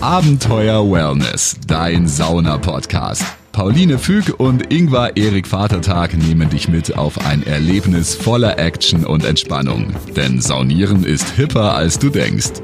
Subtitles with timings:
[0.00, 3.24] Abenteuer Wellness, dein Sauna-Podcast.
[3.50, 9.24] Pauline Füg und Ingvar Erik Vatertag nehmen dich mit auf ein Erlebnis voller Action und
[9.24, 9.92] Entspannung.
[10.14, 12.62] Denn Saunieren ist hipper, als du denkst.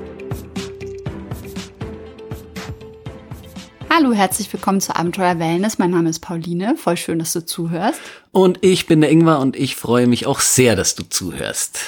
[3.91, 5.79] Hallo, herzlich willkommen zu Abenteuer Wellness.
[5.79, 6.77] Mein Name ist Pauline.
[6.77, 8.01] Voll schön, dass du zuhörst.
[8.31, 11.81] Und ich bin der Ingvar und ich freue mich auch sehr, dass du zuhörst.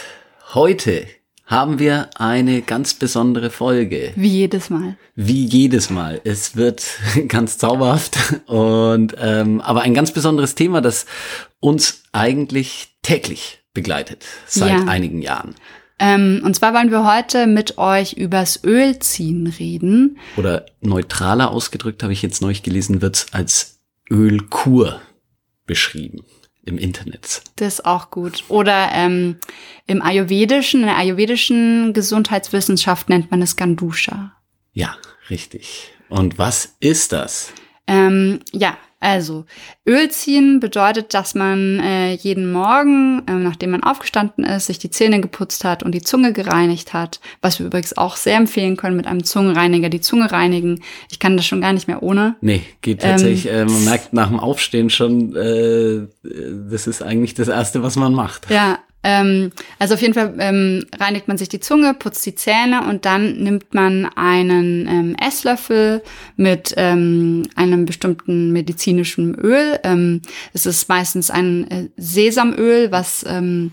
[0.54, 1.06] Heute
[1.46, 4.12] haben wir eine ganz besondere Folge.
[4.16, 4.96] Wie jedes Mal.
[5.14, 6.20] Wie jedes Mal.
[6.24, 6.84] Es wird
[7.28, 11.06] ganz zauberhaft und ähm, aber ein ganz besonderes Thema, das
[11.60, 14.84] uns eigentlich täglich begleitet seit ja.
[14.86, 15.54] einigen Jahren.
[15.98, 20.18] Ähm, und zwar wollen wir heute mit euch übers Ölziehen reden.
[20.36, 23.78] Oder neutraler ausgedrückt habe ich jetzt neulich gelesen, wird es als
[24.10, 25.00] Ölkur
[25.64, 26.24] beschrieben
[26.66, 27.42] im Internet.
[27.56, 28.44] Das ist auch gut.
[28.48, 29.36] Oder ähm,
[29.86, 34.32] im Ayurvedischen, in der ayurvedischen Gesundheitswissenschaft nennt man es Gandusha.
[34.72, 34.96] Ja,
[35.30, 35.92] richtig.
[36.08, 37.52] Und was ist das?
[37.86, 39.44] Ähm, ja, also,
[39.86, 44.88] Öl ziehen bedeutet, dass man äh, jeden Morgen, äh, nachdem man aufgestanden ist, sich die
[44.88, 48.96] Zähne geputzt hat und die Zunge gereinigt hat, was wir übrigens auch sehr empfehlen können,
[48.96, 50.82] mit einem Zungenreiniger die Zunge reinigen.
[51.10, 52.36] Ich kann das schon gar nicht mehr ohne.
[52.40, 53.52] Nee, geht tatsächlich.
[53.52, 56.06] Ähm, äh, man merkt nach dem Aufstehen schon, äh,
[56.70, 58.50] das ist eigentlich das Erste, was man macht.
[58.50, 58.78] Ja,
[59.08, 63.04] ähm, also auf jeden Fall ähm, reinigt man sich die Zunge, putzt die Zähne und
[63.04, 66.02] dann nimmt man einen ähm, Esslöffel
[66.34, 69.78] mit ähm, einem bestimmten medizinischen Öl.
[69.84, 70.22] Ähm,
[70.54, 73.70] es ist meistens ein äh, Sesamöl, was ähm,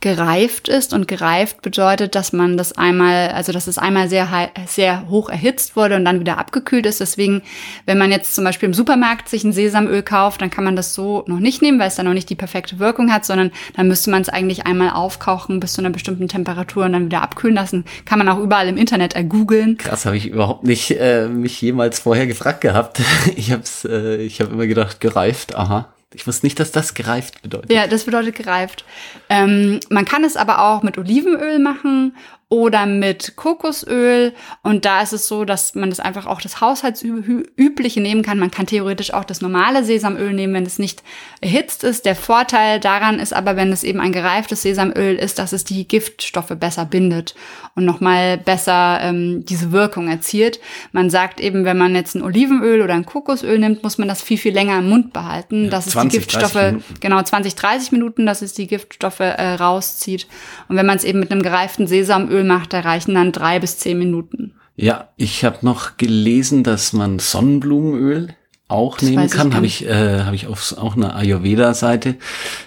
[0.00, 4.28] gereift ist und gereift bedeutet, dass man das einmal, also dass es einmal sehr,
[4.66, 7.00] sehr hoch erhitzt wurde und dann wieder abgekühlt ist.
[7.00, 7.42] Deswegen,
[7.84, 10.94] wenn man jetzt zum Beispiel im Supermarkt sich ein Sesamöl kauft, dann kann man das
[10.94, 13.88] so noch nicht nehmen, weil es dann noch nicht die perfekte Wirkung hat, sondern dann
[13.88, 17.56] müsste man es eigentlich einmal aufkochen bis zu einer bestimmten Temperatur und dann wieder abkühlen
[17.56, 17.84] lassen.
[18.04, 19.78] Kann man auch überall im Internet ergoogeln.
[19.78, 23.00] Krass, habe ich überhaupt nicht äh, mich jemals vorher gefragt gehabt.
[23.36, 25.88] Ich habe äh, ich hab immer gedacht, gereift, aha.
[26.14, 27.70] Ich wusste nicht, dass das gereift bedeutet.
[27.70, 28.84] Ja, das bedeutet gereift.
[29.28, 32.16] Ähm, man kann es aber auch mit Olivenöl machen
[32.50, 34.32] oder mit Kokosöl.
[34.62, 38.38] Und da ist es so, dass man das einfach auch das Haushaltsübliche nehmen kann.
[38.38, 41.02] Man kann theoretisch auch das normale Sesamöl nehmen, wenn es nicht
[41.42, 42.06] erhitzt ist.
[42.06, 45.86] Der Vorteil daran ist aber, wenn es eben ein gereiftes Sesamöl ist, dass es die
[45.86, 47.34] Giftstoffe besser bindet
[47.74, 50.58] und nochmal besser ähm, diese Wirkung erzielt.
[50.92, 54.22] Man sagt eben, wenn man jetzt ein Olivenöl oder ein Kokosöl nimmt, muss man das
[54.22, 55.64] viel, viel länger im Mund behalten.
[55.64, 60.26] Ja, dass es die Giftstoffe, genau 20, 30 Minuten, dass es die Giftstoffe äh, rauszieht.
[60.68, 63.58] Und wenn man es eben mit einem gereiften Sesamöl Öl macht, da reichen dann drei
[63.58, 64.54] bis zehn Minuten.
[64.76, 68.34] Ja, ich habe noch gelesen, dass man Sonnenblumenöl
[68.68, 69.54] auch das nehmen kann.
[69.54, 72.16] Habe ich, äh, hab ich auf auch einer Ayurveda-Seite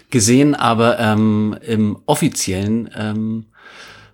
[0.09, 3.45] gesehen, aber ähm, im offiziellen ähm,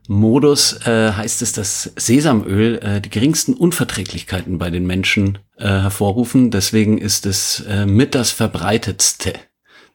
[0.07, 6.51] Modus äh, heißt es, dass Sesamöl äh, die geringsten Unverträglichkeiten bei den Menschen äh, hervorrufen.
[6.51, 9.34] Deswegen ist es äh, mit das verbreitetste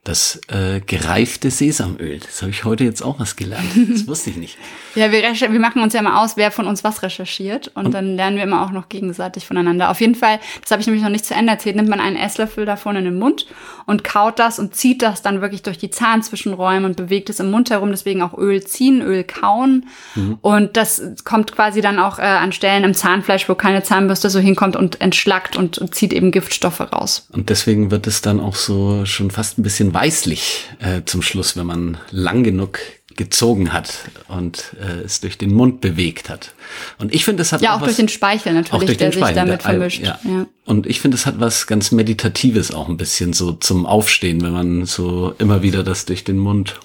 [0.04, 2.18] das äh, gereifte Sesamöl.
[2.18, 3.70] Das habe ich heute jetzt auch was gelernt.
[3.88, 4.58] Das wusste ich nicht.
[4.96, 7.70] ja, wir, wir machen uns ja mal aus, wer von uns was recherchiert.
[7.74, 9.91] Und, und, dann lernen wir immer auch noch gegenseitig voneinander.
[9.91, 12.16] Auf jeden Fall, das habe ich nämlich noch nicht zu Ende erzählt, nimmt man einen
[12.16, 13.46] Esslöffel davon in den Mund
[13.86, 17.52] und kaut das und zieht das dann wirklich durch die Zahnzwischenräume und bewegt es im
[17.52, 17.91] Mund herum.
[17.91, 19.86] Deswegen auch Öl ziehen, Öl kauen.
[20.16, 20.38] Mhm.
[20.41, 24.41] Und das kommt quasi dann auch äh, an Stellen im Zahnfleisch, wo keine Zahnbürste so
[24.41, 27.28] hinkommt und entschlackt und, und zieht eben Giftstoffe raus.
[27.30, 31.56] Und deswegen wird es dann auch so schon fast ein bisschen weißlich äh, zum Schluss,
[31.56, 32.78] wenn man lang genug
[33.16, 33.98] gezogen hat
[34.28, 36.54] und äh, es durch den Mund bewegt hat.
[36.98, 39.36] Und ich finde, es hat ja auch, auch durch den Speichel natürlich, der sich damit
[39.48, 40.03] der, vermischt.
[40.03, 40.19] Ja.
[40.25, 40.47] ja.
[40.64, 44.53] Und ich finde, es hat was ganz meditatives auch ein bisschen so zum Aufstehen, wenn
[44.53, 46.80] man so immer wieder das durch den Mund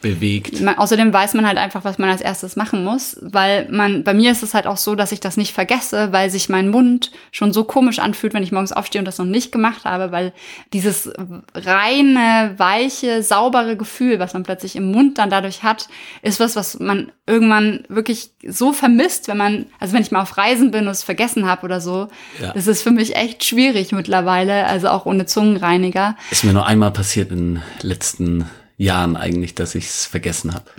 [0.00, 0.60] bewegt.
[0.60, 4.14] Man, außerdem weiß man halt einfach, was man als erstes machen muss, weil man, bei
[4.14, 7.10] mir ist es halt auch so, dass ich das nicht vergesse, weil sich mein Mund
[7.32, 10.32] schon so komisch anfühlt, wenn ich morgens aufstehe und das noch nicht gemacht habe, weil
[10.72, 11.10] dieses
[11.54, 15.88] reine, weiche, saubere Gefühl, was man plötzlich im Mund dann dadurch hat,
[16.22, 20.36] ist was, was man irgendwann wirklich so vermisst, wenn man, also wenn ich mal auf
[20.36, 22.08] Reisen bin und es vergessen habe oder so,
[22.40, 22.52] ja.
[22.52, 26.16] das ist für mich echt schwierig mittlerweile, also auch ohne Zungenreiniger.
[26.30, 28.46] Ist mir nur einmal passiert in den letzten
[28.80, 30.70] Jahren eigentlich, dass ich es vergessen habe.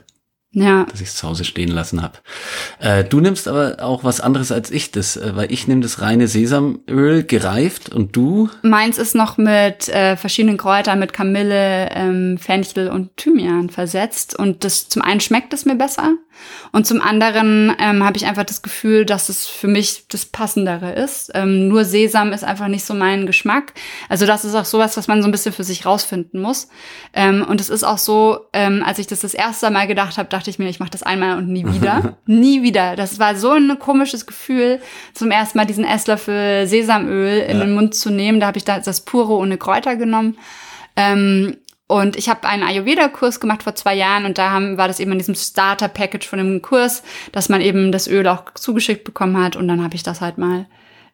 [0.54, 0.86] Ja.
[0.92, 2.18] Dass ich es zu Hause stehen lassen habe.
[2.80, 6.02] Äh, du nimmst aber auch was anderes als ich das, äh, weil ich nehme das
[6.02, 8.50] reine Sesamöl gereift und du?
[8.62, 14.38] Meins ist noch mit äh, verschiedenen Kräutern, mit Kamille, ähm, Fenchel und Thymian versetzt.
[14.38, 16.16] Und das zum einen schmeckt es mir besser
[16.72, 20.94] und zum anderen ähm, habe ich einfach das Gefühl, dass es für mich das Passendere
[20.94, 21.32] ist.
[21.34, 23.74] Ähm, nur Sesam ist einfach nicht so mein Geschmack.
[24.10, 26.70] Also das ist auch sowas, was man so ein bisschen für sich rausfinden muss.
[27.14, 30.30] Ähm, und es ist auch so, ähm, als ich das das erste Mal gedacht habe,
[30.42, 32.18] dachte ich mir, ich mache das einmal und nie wieder.
[32.26, 32.96] nie wieder.
[32.96, 34.82] Das war so ein komisches Gefühl,
[35.14, 37.66] zum ersten Mal diesen Esslöffel Sesamöl in ja.
[37.66, 38.40] den Mund zu nehmen.
[38.40, 40.38] Da habe ich da das pure ohne Kräuter genommen.
[40.96, 41.58] Ähm,
[41.88, 45.12] und ich habe einen Ayurveda-Kurs gemacht vor zwei Jahren und da haben, war das eben
[45.12, 47.04] in diesem Starter-Package von dem Kurs,
[47.34, 50.38] dass man eben das Öl auch zugeschickt bekommen hat und dann habe ich das halt
[50.38, 50.68] mal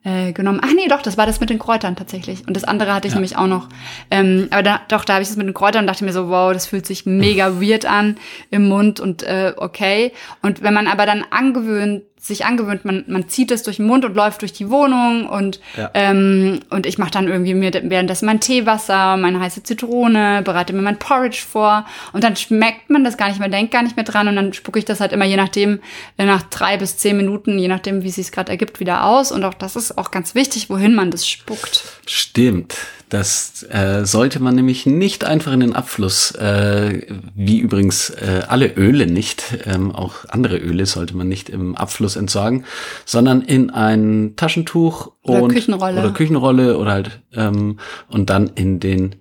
[0.04, 0.62] äh, genommen.
[0.64, 2.48] Ach nee, doch, das war das mit den Kräutern tatsächlich.
[2.48, 3.18] Und das andere hatte ich ja.
[3.18, 3.68] nämlich auch noch.
[4.10, 6.30] Ähm, aber da, doch, da habe ich das mit den Kräutern und dachte mir so,
[6.30, 8.18] wow, das fühlt sich mega weird an
[8.50, 10.14] im Mund und äh, okay.
[10.42, 14.04] Und wenn man aber dann angewöhnt sich angewöhnt, man, man zieht es durch den Mund
[14.04, 15.90] und läuft durch die Wohnung und, ja.
[15.94, 20.82] ähm, und ich mache dann irgendwie mir währenddessen mein Teewasser, meine heiße Zitrone, bereite mir
[20.82, 24.06] mein Porridge vor und dann schmeckt man das gar nicht mehr, denkt gar nicht mehr
[24.06, 25.80] dran und dann spucke ich das halt immer je nachdem,
[26.18, 29.32] äh, nach drei bis zehn Minuten, je nachdem, wie es sich gerade ergibt, wieder aus
[29.32, 31.84] und auch das ist auch ganz wichtig, wohin man das spuckt.
[32.06, 32.76] Stimmt.
[33.10, 38.76] Das äh, sollte man nämlich nicht einfach in den Abfluss, äh, wie übrigens äh, alle
[38.76, 42.66] Öle nicht, ähm, auch andere Öle sollte man nicht im Abfluss entsorgen,
[43.06, 48.82] sondern in ein Taschentuch oder und, Küchenrolle oder Küchenrolle oder halt ähm, und dann in
[48.82, 49.16] den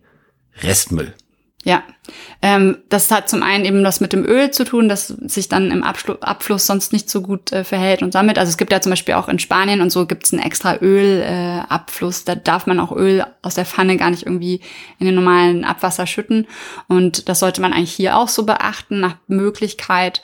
[0.62, 1.14] Restmüll.
[1.66, 1.82] Ja,
[2.42, 5.72] ähm, das hat zum einen eben was mit dem Öl zu tun, das sich dann
[5.72, 8.38] im Abschlu Abfluss sonst nicht so gut äh, verhält und sammelt.
[8.38, 10.76] Also es gibt ja zum Beispiel auch in Spanien und so gibt es einen extra
[10.80, 12.20] Ölabfluss.
[12.20, 14.60] Äh, da darf man auch Öl aus der Pfanne gar nicht irgendwie
[15.00, 16.46] in den normalen Abwasser schütten.
[16.86, 20.22] Und das sollte man eigentlich hier auch so beachten nach Möglichkeit.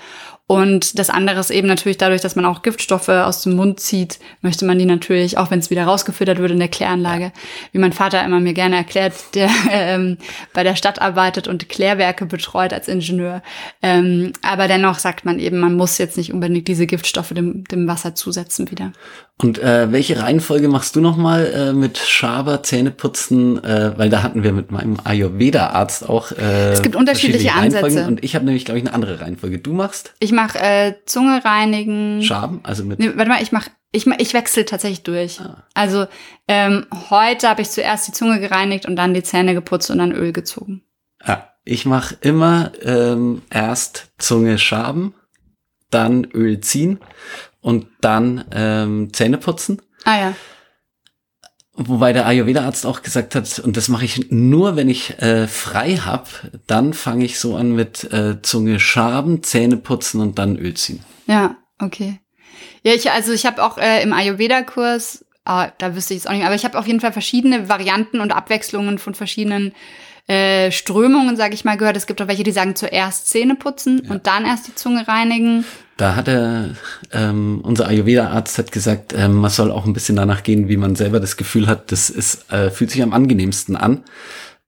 [0.48, 4.18] Und das andere ist eben natürlich dadurch, dass man auch Giftstoffe aus dem Mund zieht,
[4.42, 7.32] möchte man die natürlich, auch wenn es wieder rausgefüttert wird in der Kläranlage,
[7.70, 10.18] wie mein Vater immer mir gerne erklärt, der ähm,
[10.52, 13.42] bei der Stadt arbeitet und Klärwerke betreut als Ingenieur.
[13.82, 17.86] Ähm, aber dennoch sagt man eben, man muss jetzt nicht unbedingt diese Giftstoffe dem, dem
[17.86, 18.92] Wasser zusetzen wieder.
[19.42, 23.62] Und äh, welche Reihenfolge machst du nochmal äh, mit Schaber, Zähneputzen?
[23.64, 26.30] Äh, weil da hatten wir mit meinem Ayurveda-Arzt auch.
[26.32, 28.06] Äh, es gibt unterschiedliche Ansätze.
[28.06, 29.58] Und ich habe nämlich, glaube ich, eine andere Reihenfolge.
[29.58, 30.14] Du machst?
[30.20, 32.22] Ich mache äh, Zunge reinigen.
[32.22, 32.98] Schaben, also mit.
[32.98, 35.40] Nee, warte mal, ich mache ich, ich wechsle tatsächlich durch.
[35.40, 35.64] Ah.
[35.74, 36.06] Also
[36.48, 40.12] ähm, heute habe ich zuerst die Zunge gereinigt und dann die Zähne geputzt und dann
[40.12, 40.82] Öl gezogen.
[41.24, 45.14] Ja, ich mache immer ähm, erst Zunge schaben,
[45.90, 46.98] dann Öl ziehen
[47.60, 49.80] und dann ähm, Zähne putzen.
[50.04, 50.34] Ah ja.
[51.74, 55.96] Wobei der Ayurveda-Arzt auch gesagt hat, und das mache ich nur, wenn ich äh, frei
[55.96, 56.28] hab,
[56.66, 61.02] dann fange ich so an mit äh, Zunge schaben, Zähne putzen und dann Öl ziehen.
[61.26, 62.20] Ja, okay.
[62.82, 66.32] Ja, ich, also ich habe auch äh, im Ayurveda-Kurs, ah, da wüsste ich es auch
[66.32, 69.72] nicht, aber ich habe auf jeden Fall verschiedene Varianten und Abwechslungen von verschiedenen
[70.28, 71.96] äh, Strömungen, sage ich mal, gehört.
[71.96, 74.10] Es gibt auch welche, die sagen zuerst Zähne putzen ja.
[74.10, 75.64] und dann erst die Zunge reinigen.
[76.02, 76.70] Da hat er,
[77.12, 80.96] ähm, unser Ayurveda-Arzt hat gesagt, ähm, man soll auch ein bisschen danach gehen, wie man
[80.96, 84.02] selber das Gefühl hat, das ist, äh, fühlt sich am angenehmsten an.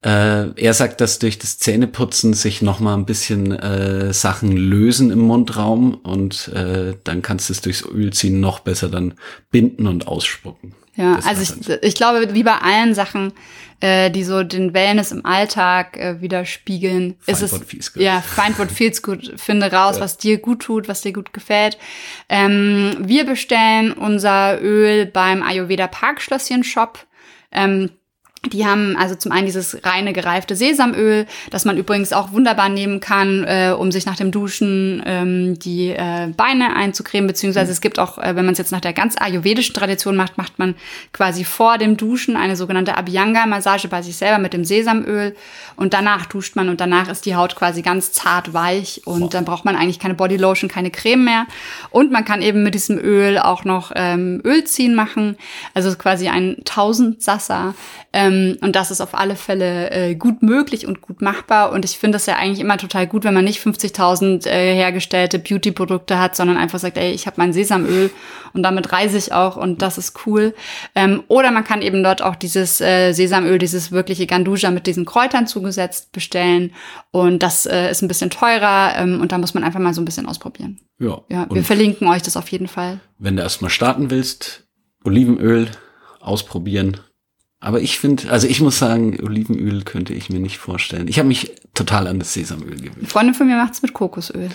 [0.02, 5.10] Äh, er sagt, dass durch das Zähneputzen sich noch mal ein bisschen äh, Sachen lösen
[5.10, 9.14] im Mundraum und äh, dann kannst du es durchs Öl ziehen noch besser dann
[9.50, 10.76] binden und ausspucken.
[10.96, 13.32] Ja, das also ich, ich glaube, wie bei allen Sachen,
[13.80, 18.02] äh, die so den Wellness im Alltag äh, widerspiegeln, find ist es feels good.
[18.02, 19.34] ja find what feels good.
[19.36, 20.02] Finde raus, ja.
[20.02, 21.78] was dir gut tut, was dir gut gefällt.
[22.28, 27.04] Ähm, wir bestellen unser Öl beim Ayurveda Parkschlösschen Shop.
[27.50, 27.90] Ähm,
[28.52, 33.00] die haben also zum einen dieses reine gereifte Sesamöl, das man übrigens auch wunderbar nehmen
[33.00, 37.72] kann, äh, um sich nach dem Duschen ähm, die äh, Beine einzucremen, beziehungsweise mhm.
[37.72, 40.58] es gibt auch, äh, wenn man es jetzt nach der ganz ayurvedischen Tradition macht, macht
[40.58, 40.74] man
[41.12, 45.34] quasi vor dem Duschen eine sogenannte Abhyanga-Massage bei sich selber mit dem Sesamöl.
[45.76, 49.30] Und danach duscht man und danach ist die Haut quasi ganz zart weich und wow.
[49.30, 51.46] dann braucht man eigentlich keine Bodylotion, keine Creme mehr.
[51.90, 55.36] Und man kann eben mit diesem Öl auch noch ähm, Ölziehen machen,
[55.74, 57.74] also quasi ein Tausendsasser.
[58.12, 61.72] Ähm, und das ist auf alle Fälle äh, gut möglich und gut machbar.
[61.72, 65.38] Und ich finde das ja eigentlich immer total gut, wenn man nicht 50.000 äh, hergestellte
[65.38, 68.10] Beauty-Produkte hat, sondern einfach sagt, ey, ich habe mein Sesamöl
[68.52, 70.54] und damit reise ich auch und das ist cool.
[70.94, 75.04] Ähm, oder man kann eben dort auch dieses äh, Sesamöl, dieses wirkliche Ganduja mit diesen
[75.04, 76.72] Kräutern zugesetzt bestellen.
[77.10, 80.00] Und das äh, ist ein bisschen teurer ähm, und da muss man einfach mal so
[80.00, 80.80] ein bisschen ausprobieren.
[80.98, 81.20] Ja.
[81.28, 83.00] Ja, wir verlinken euch das auf jeden Fall.
[83.18, 84.64] Wenn du erstmal starten willst,
[85.04, 85.68] Olivenöl
[86.20, 87.00] ausprobieren
[87.64, 91.08] aber ich finde, also ich muss sagen, Olivenöl könnte ich mir nicht vorstellen.
[91.08, 93.08] Ich habe mich total an das Sesamöl gewöhnt.
[93.08, 94.50] Freunde von mir macht's mit Kokosöl.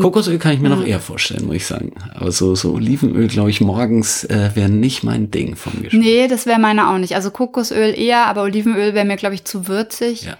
[0.00, 0.76] Kokosöl kann ich mir ja.
[0.76, 1.92] noch eher vorstellen, muss ich sagen.
[2.14, 6.02] Aber so, so Olivenöl, glaube ich, morgens äh, wäre nicht mein Ding vom Geschmack.
[6.02, 7.14] Nee, das wäre meine auch nicht.
[7.14, 10.22] Also Kokosöl eher, aber Olivenöl wäre mir, glaube ich, zu würzig.
[10.22, 10.38] Ja.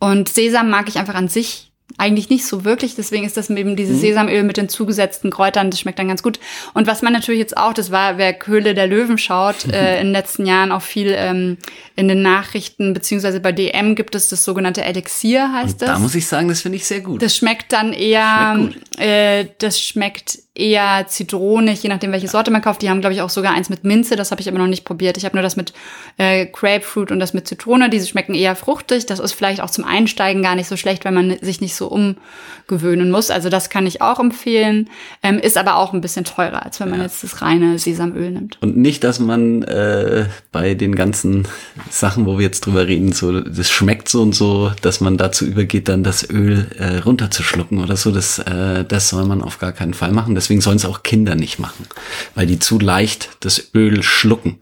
[0.00, 2.96] Und Sesam mag ich einfach an sich eigentlich nicht so wirklich.
[2.96, 4.00] Deswegen ist das eben dieses mhm.
[4.00, 6.40] Sesamöl mit den zugesetzten Kräutern, das schmeckt dann ganz gut.
[6.72, 10.08] Und was man natürlich jetzt auch, das war, wer Höhle der Löwen schaut, äh, in
[10.08, 11.58] den letzten Jahren auch viel ähm,
[11.94, 15.90] in den Nachrichten, beziehungsweise bei DM gibt es das sogenannte Elixier, heißt Und das.
[15.90, 17.22] Da muss ich sagen, das finde ich sehr gut.
[17.22, 22.62] Das schmeckt dann eher, schmeckt äh, das schmeckt eher zitronig, je nachdem, welche Sorte man
[22.62, 22.80] kauft.
[22.82, 24.84] Die haben, glaube ich, auch sogar eins mit Minze, das habe ich aber noch nicht
[24.84, 25.16] probiert.
[25.16, 25.72] Ich habe nur das mit
[26.16, 27.90] äh, Grapefruit und das mit Zitrone.
[27.90, 29.06] Diese schmecken eher fruchtig.
[29.06, 31.88] Das ist vielleicht auch zum Einsteigen gar nicht so schlecht, wenn man sich nicht so
[31.88, 33.30] umgewöhnen muss.
[33.30, 34.90] Also das kann ich auch empfehlen.
[35.24, 37.06] Ähm, ist aber auch ein bisschen teurer, als wenn man ja.
[37.06, 38.58] jetzt das reine Sesamöl nimmt.
[38.62, 41.48] Und nicht, dass man äh, bei den ganzen
[41.90, 45.44] Sachen, wo wir jetzt drüber reden, so das schmeckt so und so, dass man dazu
[45.44, 48.12] übergeht, dann das Öl äh, runterzuschlucken oder so.
[48.12, 50.36] Das, äh, das soll man auf gar keinen Fall machen.
[50.44, 51.86] Deswegen sollen es auch Kinder nicht machen,
[52.34, 54.60] weil die zu leicht das Öl schlucken.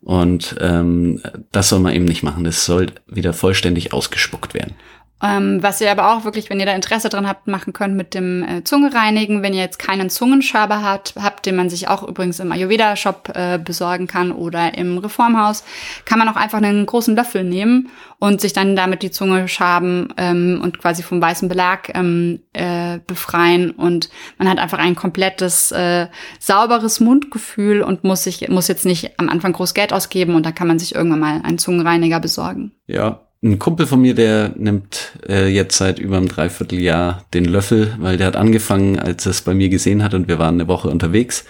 [0.00, 1.20] Und ähm,
[1.50, 2.44] das soll man eben nicht machen.
[2.44, 4.76] Das soll wieder vollständig ausgespuckt werden.
[5.20, 8.14] Ähm, was ihr aber auch wirklich, wenn ihr da Interesse dran habt, machen könnt mit
[8.14, 9.42] dem äh, Zungereinigen.
[9.42, 13.58] Wenn ihr jetzt keinen Zungenschaber habt, habt, den man sich auch übrigens im Ayurveda-Shop äh,
[13.58, 15.64] besorgen kann oder im Reformhaus,
[16.04, 20.14] kann man auch einfach einen großen Löffel nehmen und sich dann damit die Zunge schaben
[20.16, 23.72] ähm, und quasi vom weißen Belag ähm, äh, befreien.
[23.72, 26.06] Und man hat einfach ein komplettes, äh,
[26.38, 30.52] sauberes Mundgefühl und muss sich muss jetzt nicht am Anfang groß Geld ausgeben und da
[30.52, 32.72] kann man sich irgendwann mal einen Zungenreiniger besorgen.
[32.86, 37.94] Ja, ein Kumpel von mir, der nimmt äh, jetzt seit über einem Dreivierteljahr den Löffel,
[37.98, 40.68] weil der hat angefangen, als er es bei mir gesehen hat und wir waren eine
[40.68, 41.44] Woche unterwegs.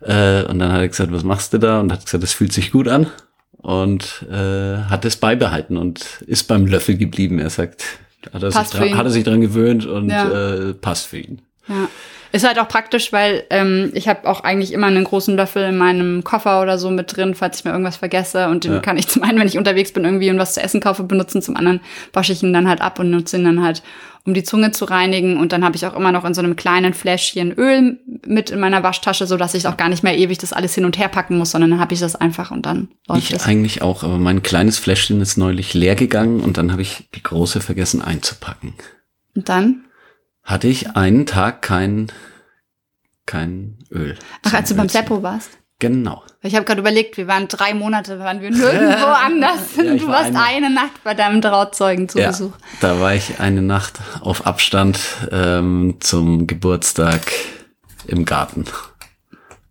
[0.00, 1.80] Äh, und dann hat er gesagt, was machst du da?
[1.80, 3.08] Und hat gesagt, das fühlt sich gut an.
[3.58, 7.38] Und äh, hat es beibehalten und ist beim Löffel geblieben.
[7.38, 7.84] Er sagt,
[8.32, 10.30] hat er, sich dran, hat er sich dran gewöhnt und ja.
[10.30, 11.42] äh, passt für ihn.
[11.68, 11.88] Ja.
[12.32, 15.76] Ist halt auch praktisch, weil ähm, ich habe auch eigentlich immer einen großen Löffel in
[15.76, 18.48] meinem Koffer oder so mit drin, falls ich mir irgendwas vergesse.
[18.48, 18.80] Und den ja.
[18.80, 21.42] kann ich zum einen, wenn ich unterwegs bin, irgendwie und was zu essen kaufe, benutzen.
[21.42, 21.80] Zum anderen
[22.14, 23.82] wasche ich ihn dann halt ab und nutze ihn dann halt,
[24.24, 25.36] um die Zunge zu reinigen.
[25.36, 28.60] Und dann habe ich auch immer noch in so einem kleinen Fläschchen Öl mit in
[28.60, 31.08] meiner Waschtasche, so dass ich auch gar nicht mehr ewig das alles hin und her
[31.08, 33.44] packen muss, sondern dann habe ich das einfach und dann läuft Ich es.
[33.44, 37.22] eigentlich auch, aber mein kleines Fläschchen ist neulich leer gegangen und dann habe ich die
[37.22, 38.72] große vergessen einzupacken.
[39.34, 39.84] Und dann?
[40.42, 42.10] Hatte ich einen Tag kein,
[43.26, 44.16] kein Öl.
[44.44, 45.50] Ach, als du beim Seppo warst?
[45.78, 46.22] Genau.
[46.42, 49.76] Ich habe gerade überlegt, wir waren drei Monate, waren wir nirgendwo anders.
[49.76, 52.52] ja, du war warst eine, eine, Nacht bei deinem Trauzeugen zu ja, Besuch.
[52.80, 55.00] Da war ich eine Nacht auf Abstand
[55.32, 57.22] ähm, zum Geburtstag
[58.06, 58.66] im Garten.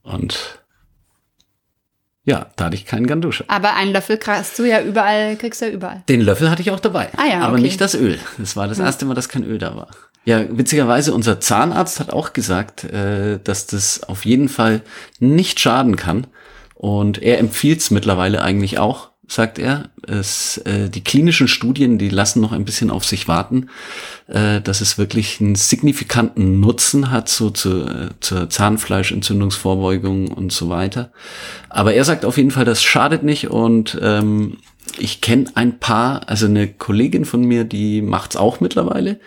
[0.04, 0.62] Und
[2.24, 3.46] ja, da hatte ich keinen Gandusche.
[3.48, 6.04] Aber einen Löffel kriegst du ja überall, kriegst du ja überall.
[6.10, 7.10] Den Löffel hatte ich auch dabei.
[7.16, 7.62] Ah ja, aber okay.
[7.62, 8.20] nicht das Öl.
[8.38, 9.88] Das war das erste Mal, dass kein Öl da war.
[10.24, 14.82] Ja, witzigerweise, unser Zahnarzt hat auch gesagt, äh, dass das auf jeden Fall
[15.20, 16.28] nicht schaden kann.
[16.76, 19.90] Und er empfiehlt es mittlerweile eigentlich auch, sagt er.
[20.08, 23.70] Es, äh, die klinischen Studien, die lassen noch ein bisschen auf sich warten,
[24.28, 30.70] äh, dass es wirklich einen signifikanten Nutzen hat, so zu, äh, zur Zahnfleischentzündungsvorbeugung und so
[30.70, 31.12] weiter.
[31.70, 34.58] Aber er sagt auf jeden Fall, das schadet nicht und ähm,
[34.98, 39.20] ich kenne ein paar, also eine Kollegin von mir, die macht's auch mittlerweile.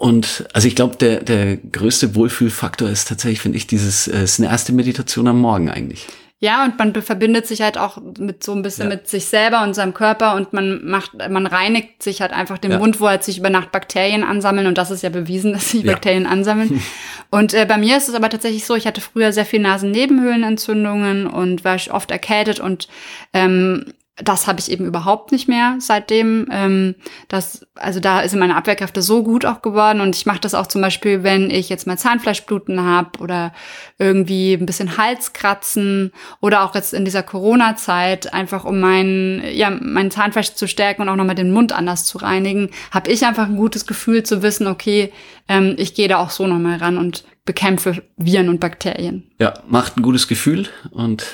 [0.00, 4.40] Und also ich glaube, der, der größte Wohlfühlfaktor ist tatsächlich, finde ich, dieses, äh, ist
[4.40, 6.06] eine erste Meditation am Morgen eigentlich.
[6.38, 8.96] Ja, und man verbindet sich halt auch mit so ein bisschen ja.
[8.96, 12.70] mit sich selber und seinem Körper und man macht, man reinigt sich halt einfach den
[12.70, 12.78] ja.
[12.78, 15.82] Mund, wo halt sich über Nacht Bakterien ansammeln und das ist ja bewiesen, dass sich
[15.82, 15.92] ja.
[15.92, 16.80] Bakterien ansammeln.
[17.30, 21.26] und äh, bei mir ist es aber tatsächlich so, ich hatte früher sehr viel Nasennebenhöhlenentzündungen
[21.26, 22.88] und war oft erkältet und
[23.34, 23.92] ähm,
[24.22, 26.46] das habe ich eben überhaupt nicht mehr seitdem.
[26.50, 26.94] Ähm,
[27.28, 30.66] das, also da sind meine Abwehrkräfte so gut auch geworden und ich mache das auch
[30.66, 33.52] zum Beispiel, wenn ich jetzt mal Zahnfleischbluten habe oder
[33.98, 40.10] irgendwie ein bisschen Halskratzen oder auch jetzt in dieser Corona-Zeit einfach um mein, ja, mein
[40.10, 43.56] Zahnfleisch zu stärken und auch nochmal den Mund anders zu reinigen, habe ich einfach ein
[43.56, 45.12] gutes Gefühl zu wissen, okay,
[45.48, 49.30] ähm, ich gehe da auch so nochmal ran und bekämpfe Viren und Bakterien.
[49.38, 51.24] Ja, macht ein gutes Gefühl und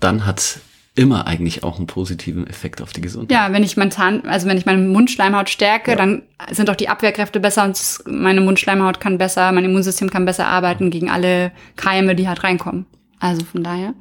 [0.00, 0.60] dann hat's
[1.00, 3.34] immer eigentlich auch einen positiven Effekt auf die Gesundheit.
[3.34, 5.96] Ja, wenn ich mein Zahn, also wenn ich meine Mundschleimhaut stärke, ja.
[5.96, 10.46] dann sind auch die Abwehrkräfte besser und meine Mundschleimhaut kann besser, mein Immunsystem kann besser
[10.46, 12.84] arbeiten gegen alle Keime, die halt reinkommen.
[13.18, 13.94] Also von daher.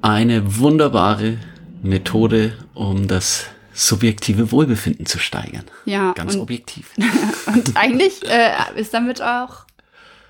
[0.00, 1.38] Eine wunderbare
[1.82, 5.64] Methode, um das subjektive Wohlbefinden zu steigern.
[5.86, 6.12] Ja.
[6.12, 6.92] Ganz und, objektiv.
[7.46, 9.66] und eigentlich äh, ist damit auch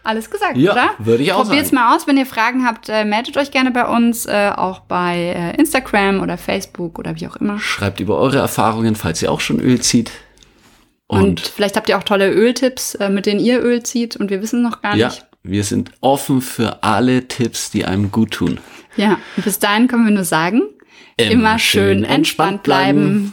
[0.08, 0.90] alles gesagt, ja, oder?
[0.98, 2.06] Würde ich auch Probiert es mal aus.
[2.06, 6.20] Wenn ihr Fragen habt, äh, meldet euch gerne bei uns, äh, auch bei äh, Instagram
[6.20, 7.58] oder Facebook oder wie auch immer.
[7.60, 10.10] Schreibt über eure Erfahrungen, falls ihr auch schon Öl zieht.
[11.06, 14.30] Und, und vielleicht habt ihr auch tolle Öltipps, äh, mit denen ihr Öl zieht und
[14.30, 15.26] wir wissen noch gar ja, nicht.
[15.42, 18.58] Wir sind offen für alle Tipps, die einem gut tun.
[18.96, 20.62] Ja, und bis dahin können wir nur sagen,
[21.16, 23.00] immer, immer schön entspannt bleiben.
[23.00, 23.32] bleiben.